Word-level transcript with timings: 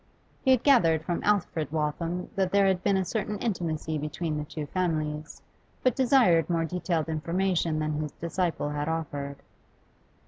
He 0.41 0.49
had 0.49 0.63
gathered 0.63 1.03
from 1.05 1.23
Alfred 1.23 1.71
Waltham 1.71 2.31
that 2.35 2.51
there 2.51 2.65
had 2.65 2.81
been 2.81 2.97
a 2.97 3.05
certain 3.05 3.37
intimacy 3.37 3.99
between 3.99 4.35
the 4.39 4.45
'two 4.45 4.65
families, 4.65 5.43
but 5.83 5.95
desired 5.95 6.49
more 6.49 6.65
detailed 6.65 7.07
information 7.07 7.77
than 7.77 7.93
his 8.01 8.13
disciple 8.13 8.69
had 8.71 8.89
offered. 8.89 9.35